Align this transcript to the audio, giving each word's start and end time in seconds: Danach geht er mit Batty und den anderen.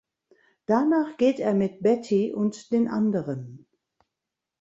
Danach 0.65 1.15
geht 1.17 1.39
er 1.39 1.53
mit 1.53 1.83
Batty 1.83 2.33
und 2.33 2.71
den 2.71 2.87
anderen. 2.87 3.67